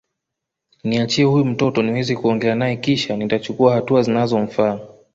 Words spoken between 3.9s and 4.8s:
zinazomfaa